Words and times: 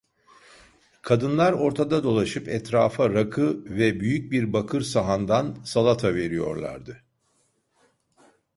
Kadınlar 1.01 1.53
ortada 1.53 2.03
dolaşıp 2.03 2.47
etrafa 2.47 3.09
rakı 3.13 3.63
ve 3.65 3.99
büyük 3.99 4.31
bir 4.31 4.53
bakır 4.53 4.81
sahandan 4.81 5.57
salata 5.65 6.15
veriyorlardı. 6.15 7.03